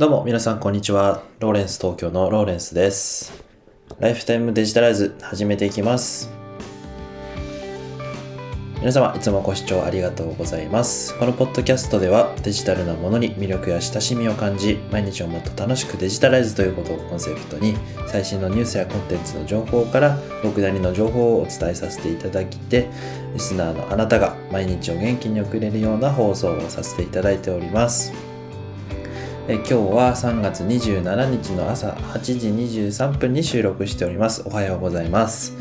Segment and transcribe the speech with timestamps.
[0.00, 1.24] どうも皆さんこんにちは。
[1.40, 3.34] ローレンス東京のローレンスです。
[3.98, 6.32] ライフタイムデジタライズ始めていきます。
[8.78, 11.14] 皆様いつもご視聴ありがとうございます。
[11.18, 17.76] このポッドキャストではデジタルなものに魅力や親しみを感じ、毎日をもっと楽しくデジタライズということをコンセプトに、
[18.08, 22.88] 最新のニュースやコンテンツの情報から僕なりの情報をお伝えさせていただきて、
[23.34, 28.29] リスナーのあなたが毎日を元気に送れるような放送をさせていただいております。
[29.48, 34.42] え今日は3月27日の朝8時23分に収録しております。
[34.46, 35.56] おはようございます。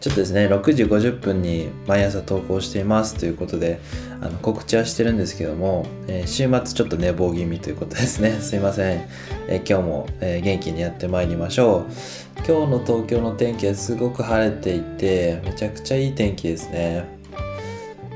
[0.00, 3.80] ちょっとですね、6時50分に毎朝投稿していますということで、
[4.20, 8.38] あの告知はしてるんですけども、えー週末ちょっと寝坊気味ということですね。
[8.40, 9.08] すいません。
[9.48, 11.92] えー今日も、えー元気にやってまいりましょう。
[12.46, 17.15] 今日の東京の天気はすごく晴れていて、めちゃくちゃいい天気ですね。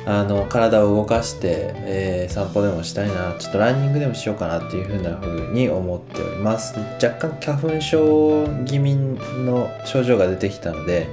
[0.07, 3.35] あの体を動かして、えー散歩でもしたいな。
[3.39, 6.79] ちょっとランニングでもしようかなっていうふうな風に思っております。
[7.03, 11.09] 若干花粉症気味の症状が出てきたので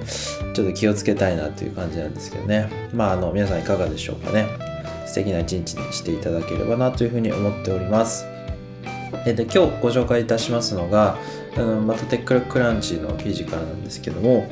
[0.53, 2.70] ちょっと気をつけたいなという感じなんですけどね。
[2.94, 4.48] まああの皆さんいかがでしょうかね。
[5.06, 8.26] 素敵な一日にしていただければなというふうに思っております。
[9.26, 11.17] えで今日ご紹介いたしますのが
[11.56, 14.50] あのまた TechCrunch の記事からなんですけども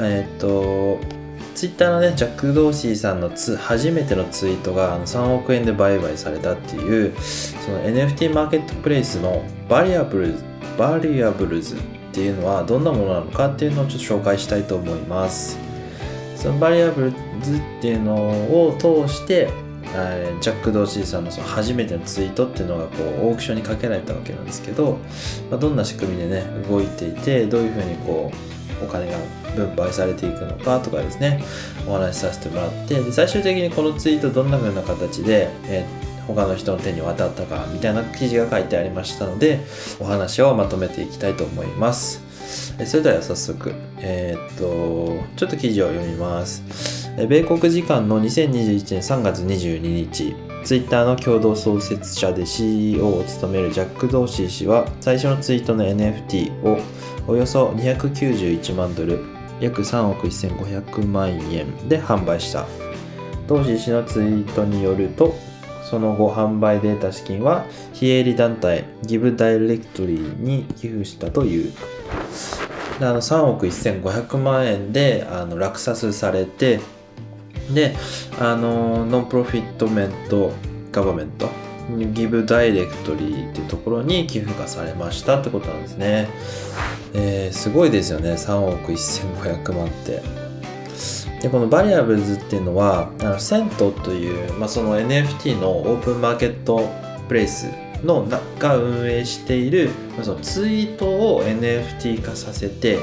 [0.00, 0.98] えっと
[1.54, 10.44] ツイッターのねジャック・ドーシーさんのつ初めてのツイートがあの3億円で売買されたっていうその NFT マーケットプレイスの Valuables
[10.78, 11.78] Valuables っ
[12.12, 15.58] ていうのはどんなものなのかっていうのをちょっと紹介したいと思います。
[16.36, 19.48] その Valuables っていうのを通して
[20.40, 24.98] ジャック・ドーシーさんのその初めてのツイートっていうのがこうオークションにかけられたわけなんですけど、
[25.50, 29.18] まあ、どんな仕組みでね動いていてどういうふうにこうお金が
[29.54, 31.42] 分配されていくのかとかですね
[31.86, 39.60] お話しさせてもらってで最終的にこのツイートどんな風な形で、えー他の人の手に渡ったかみたいな記事が書いてありましたので
[39.98, 42.22] お話をまとめていきたいと思います。
[42.86, 47.10] それでは早速えーっとちょっと記事を読みます。
[47.28, 50.51] 米国時間の2021年3月22日。
[50.64, 56.78] ツイッターの共同創設者で CEO を務めるジャック・ドーシー氏は最初のツイートの NFT を
[57.26, 59.24] およそ291万ドル
[59.60, 62.66] 約3億1500万円で販売した。
[63.48, 65.34] ドーシー氏のツイートによると
[65.82, 71.72] その後販売で得た資金は非営利団体ギブダイレクトリーに寄付したという。
[73.00, 76.78] あの3億1500万円であの落札されて
[77.70, 77.94] で
[78.40, 80.52] あのノンプロフィットメント
[80.90, 81.48] ガバメント
[82.12, 86.28] ギブダイレクトリーっていうところに寄付がされましたってことなんですね、
[87.14, 88.32] えーすごいですよね。
[88.32, 90.22] 3億1500万って。
[91.42, 96.88] でこのバリアブルズっていうのはあのセントという、まあ、その NFT のオープンマーケット
[97.26, 97.68] プレイス
[98.04, 103.00] のなが運営しているまあそのツイートを NFT 化させて、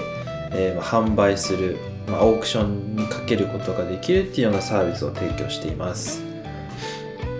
[0.52, 1.78] えー販売する、
[2.09, 6.22] まあ、オークションにかけることができるっていうようなサービスを提供しています。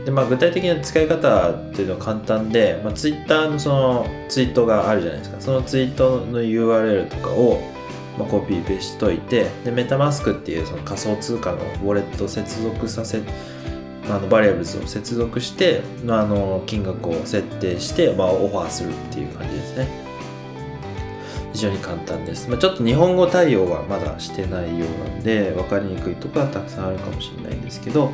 [0.06, 5.41] で、まあ、具体的な使い方っていうのは簡単で、まあ、Twitter のそのツイートがあるじゃないですか。
[5.41, 7.59] そのツイートの URL とかを
[8.18, 13.22] まあ、コピーペーしといてで MetaMask っていうその仮想通貨のウォレットを接続させ
[14.09, 20.09] あの Valuables を接続してあの金額を設定して、まあ、オファーするっていう感じですね。
[21.54, 28.12] 非常に簡単です、まあ、ちょっと日本語対応はまだしてないようなんで分かりにくいとこはたくさんあるかもしれないんですけど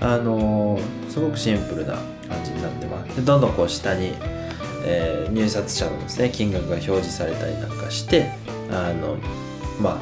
[0.00, 0.78] あの
[1.08, 1.94] すごくシンプルな
[2.28, 3.16] 感じになってます。
[3.16, 4.12] でどんどんこう下に、
[4.86, 8.30] えー入札者のですね金額が表示されたりなんかして
[8.70, 9.16] あの
[9.80, 9.98] まあ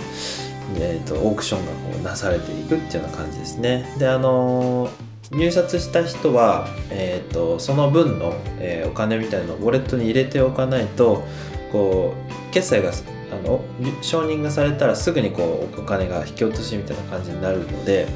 [0.76, 3.84] えー、とオークションがこうなされていくっていうような感じですね。
[3.98, 4.90] であの
[5.30, 11.24] 入札した人は、えー、とその分の、えーお金みたいなのをウォレットに入れておかないと
[11.72, 13.64] こう決済があの
[14.02, 18.06] 承認がされたらすぐにこうお金が引き落としみたいな感じになるので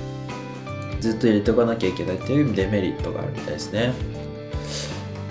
[1.01, 3.93] ずっと入れておかなきゃいけないっていうデメリットがあるみたいですね。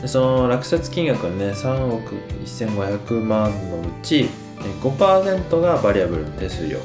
[0.01, 4.27] でその落札金額のね3億1500万のうち
[4.81, 6.79] 5%がバリアブルの手数料。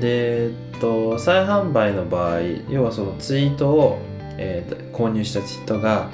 [0.00, 3.98] で、えっと、再販売の場合要はそのツイートを、
[4.38, 6.08] えー購入した人が、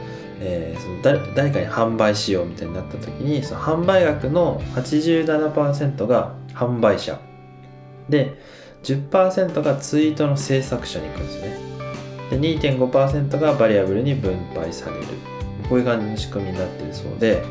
[0.45, 1.03] えーその
[1.35, 7.19] 誰かに販売しようみたいになった時にその販売額の87%が販売者。
[8.09, 8.35] で
[8.83, 11.57] 10%がツイートの制作者に行くんですよね。
[12.31, 15.07] で2.5%がバリアブルに分配される。
[15.69, 17.43] こういう感じの仕組みになってるそうで。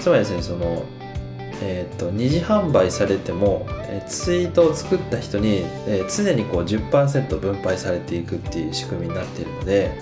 [0.00, 0.82] つまりですねその
[1.64, 9.92] えーと、二次販売されても、えー、ツイートを作った人に、えー、常にこう10%分配されていくっていう仕組みになっているので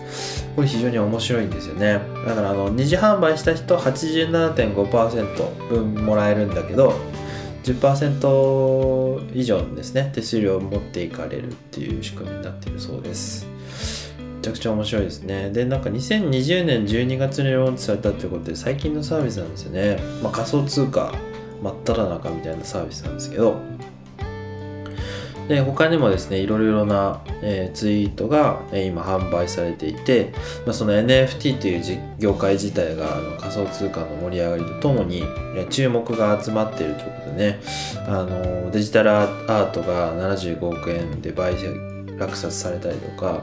[0.56, 6.94] これ非常に面白いんですよねだからあの二次販売した人87.5%分もらえるんだけど
[7.64, 13.46] 10%以上ですね手数料を持っていかれるっていう仕組みになっているそうです
[14.40, 15.50] めちゃくちゃ面白いですね。
[15.50, 19.98] で、なんか2020年12月にローンチされたということで最近のサービスなんですよね。
[20.22, 21.12] まあ、仮想通貨
[21.62, 23.60] 真っ只中みたいなサービスなんですけど、
[25.50, 30.32] で他にもですねいろいろな、えー、ツイートが、えー、今販売されていて、
[30.64, 37.60] まあ、その NFT という業界自体があの仮想通貨の盛り上がりとともに、えー、注目が集まっているということでね
[38.06, 43.42] あのデジタルアートが75億円で売却落札されたりとか、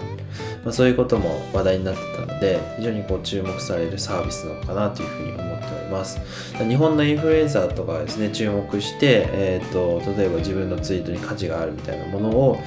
[0.63, 6.19] まあ、そういうことも話題になってたので非常にこう注目されるサービスなのかなというふうに思っております。
[6.57, 12.57] 日本のインフルエンサーとかですね注目して、えーと、例えば自分のツイートに価値があるみたいなものを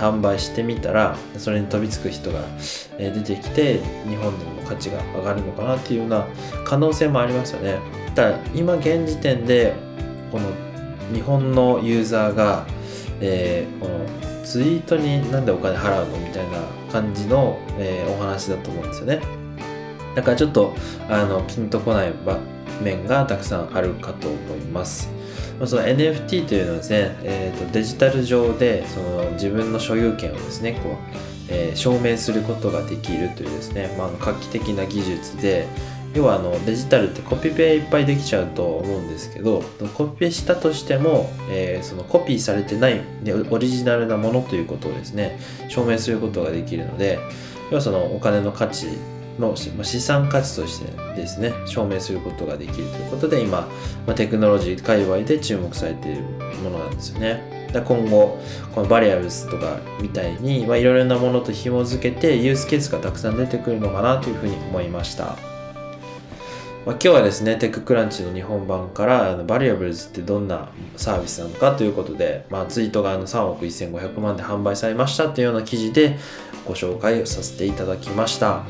[0.00, 2.40] 販売してみたらそれに飛びつく人が
[2.98, 6.26] 出てきて日本でも価値が上がるのかなっていうような
[6.64, 7.78] 可能性もありますよね。
[8.14, 9.74] ただ今現時点で
[10.32, 10.48] この
[11.12, 12.66] 日本のユーザーが、
[13.20, 16.58] えー、このツイートになんでお金払うのみたいな
[16.90, 19.20] 感じの、えー、お話だと思うんですよね。
[20.14, 20.74] だからちょっと
[21.06, 22.38] あのピンとこない場
[22.82, 25.10] 面がたくさんあるかと思います。
[25.66, 30.94] その NFT というのはですね、えーと、デジタル上でその自分の所有権をですねこう、
[31.50, 35.68] えー、証明することができるというですね、まあ、画期的な技術で、
[36.14, 39.62] 要はあのデジタルってコピペいっぱいできちゃうと思うんですけど
[39.94, 45.38] コピペしたとしても、えー、そのコピーされてないでオリジナルなものということをですね
[45.68, 47.18] 証明することができるので
[47.70, 48.86] 要はそのお金の価値
[49.38, 53.68] の資産価値としてですね証明することができるということで今、
[54.06, 56.22] ま、テクノロジー界隈で注目されている
[56.62, 57.58] ものなんですよね。
[57.72, 58.38] 今後
[58.74, 65.57] このバリアブスとかみたいにいろいろなものと紐付けてユースケースがたくさん出てくるのかなというふうに思いました。
[66.86, 76.16] まあ、今日はですね、 TechCrunch の日本版からあの Valuables ってどんなサービスなのかということで、まあ、ツイートがあの3億1500万で販売されましたというような記事で
[76.66, 78.64] ご紹介をさせていただきました。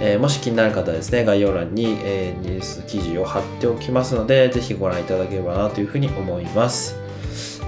[0.00, 7.07] えー、もし気になる方はですね、概要欄に、えー、ニュース記事を貼っておきますので、是非ご覧いただければなというふうに思います。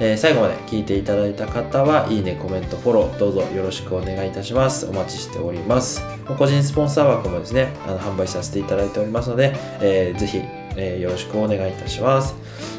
[0.01, 4.87] えー、最後まで聞いていただいた方は、いいね、コメント、フォロー、どうぞよろしくお願いいたします。
[4.87, 6.03] お待ちしております。
[6.39, 10.41] 個人スポンサー枠もですね、あの販売させていただいておりますので、えー、ぜひ、
[10.77, 12.35] えー、よろしくお願いいたします。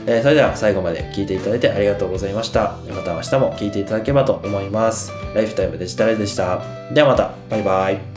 [0.07, 2.77] えー、それでは最後まで聞いていただいてありがとうございました。
[2.89, 5.11] また明日も聞いていただければと思います。
[5.35, 6.63] ライフタイムデジタルでした。
[6.91, 8.10] ではまた、バイバイ。